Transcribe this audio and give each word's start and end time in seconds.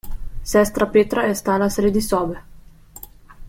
Sestra 0.51 0.87
Petra 0.95 1.27
je 1.27 1.35
stala 1.41 1.69
sredi 1.77 2.03
sobe. 2.09 2.41